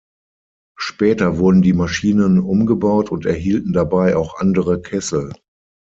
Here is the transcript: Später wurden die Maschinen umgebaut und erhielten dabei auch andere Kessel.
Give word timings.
Später 0.79 1.37
wurden 1.37 1.61
die 1.61 1.73
Maschinen 1.73 2.39
umgebaut 2.39 3.11
und 3.11 3.27
erhielten 3.27 3.71
dabei 3.71 4.15
auch 4.17 4.39
andere 4.39 4.81
Kessel. 4.81 5.31